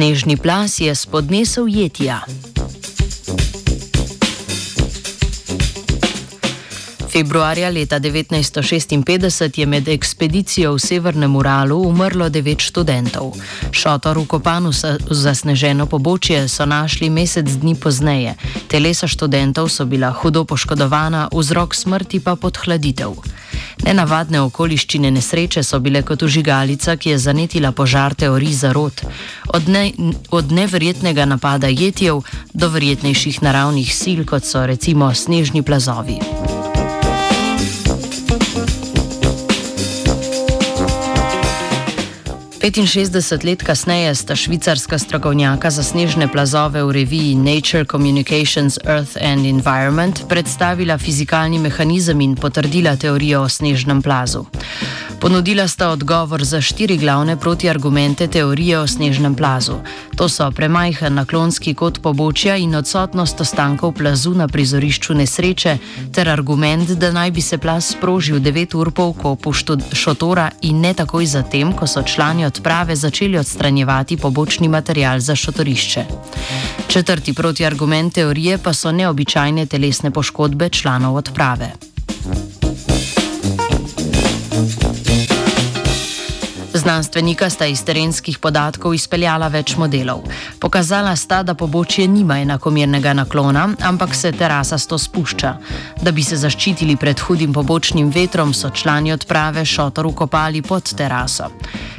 [0.00, 2.24] Snežni plas je spodnesel jetja.
[7.12, 13.36] Februarja leta 1956 je med ekspedicijo v Severnem Uralu umrlo devet študentov.
[13.76, 18.40] Šotor v Kopanu v zasneženo pobočje so našli mesec dni pozneje.
[18.72, 23.20] Telesa študentov so bila hudo poškodovana, vzrok smrti pa podhladitev.
[23.84, 29.04] Nenavadne okoliščine nesreče so bile kot užigalica, ki je zanetila požar teorij zarot.
[29.54, 29.90] Od, ne,
[30.30, 32.22] od neverjetnega napada jetjev
[32.52, 36.20] do verjetnejših naravnih sil, kot so recimo snežni plazovi.
[42.60, 49.46] 65 let kasneje sta švicarska strokovnjaka za snežne plazove v reviji Nature Communications Earth and
[49.46, 54.44] Environment predstavila fizikalni mehanizem in potrdila teorijo o snežnem plazu.
[55.20, 59.74] Ponudila sta odgovor za štiri glavne protiargumente teorije o snežnem plazu.
[60.16, 65.76] To so premajhen naklonski kot pobočja in odsotnost ostankov plazu na prizorišču nesreče,
[66.12, 69.52] ter argument, da naj bi se plaz sprožil 9 ur po vkopu
[69.92, 76.04] šotora in ne takoj zatem, ko so člani odprave začeli odstranjevati pobočni material za šotorišče.
[76.88, 81.89] Četrti protiargument teorije pa so neobičajne telesne poškodbe članov odprave.
[86.80, 90.22] Znanstvenika sta iz terenskih podatkov izpeljala več modelov.
[90.60, 95.50] Pokazala sta, da pobočje nima enakomernega naklona, ampak se terasa sto spušča.
[96.00, 101.50] Da bi se zaščitili pred hudim pobočnim vetrom, so člani odprave šotor ukopali pod teraso.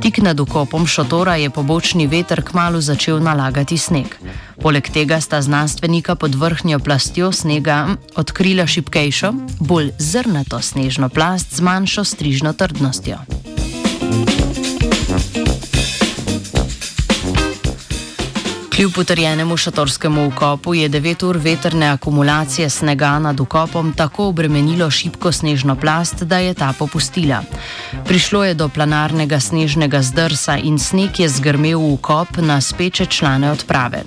[0.00, 4.16] Tik nad ukopom šotora je pobočni veter kmalo začel nalagati sneg.
[4.62, 11.60] Poleg tega sta znanstvenika pod vrhnjo plastjo snega odkrila šipkejšo, bolj zrnato snežno plast z
[11.60, 13.20] manjšo strižno trdnostjo.
[18.82, 25.32] Kljub utrjenemu šatorskemu ukopu je 9 ur veterne akumulacije snega nad ukopom tako obremenilo šibko
[25.32, 27.42] snežno plast, da je ta popustila.
[28.06, 33.50] Prišlo je do planarnega snežnega zdrsa in sneg je zgrmel v ukop na speče člane
[33.50, 34.02] odprave.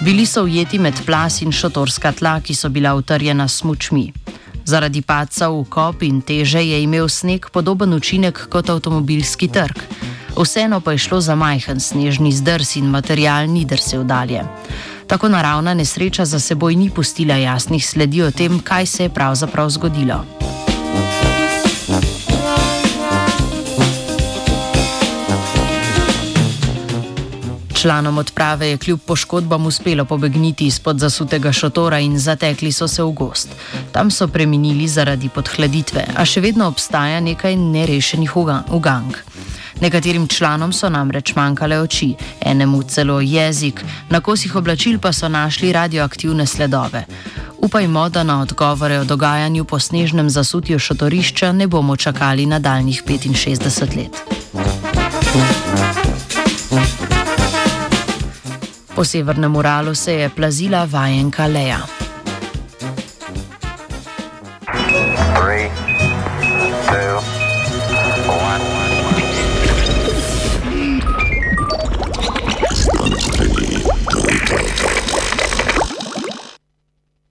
[0.00, 4.12] Bili so ujeti med plas in šatorska tla, ki so bila utrjena s mučmi.
[4.64, 10.09] Zaradi paca v ukop in teže je imel sneg podoben učinek kot avtomobilski trg.
[10.36, 14.44] Vseeno pa je šlo za majhen snežni zdrs in material ni drsel dalje.
[15.06, 19.70] Tako naravna nesreča za seboj ni pustila jasnih sledi o tem, kaj se je pravzaprav
[19.70, 20.24] zgodilo.
[27.80, 33.10] Članom odprave je kljub poškodbam uspelo pobegniti izpod zasutega šotora in zatekli so se v
[33.10, 33.48] gost.
[33.92, 39.16] Tam so preminili zaradi podhladitve, a še vedno obstaja nekaj nerešenih ugank.
[39.80, 45.72] Nekaterim članom so namreč manjkale oči, enemu celo jezik, na kosih oblačil pa so našli
[45.72, 47.04] radioaktivne sledove.
[47.58, 53.96] Upajmo, da na odgovore o dogajanju po snežnem zasutju šotorišča ne bomo čakali nadaljnih 65
[53.96, 54.16] let.
[58.94, 61.99] Po severnem Uralu se je plazila vajenka Leja.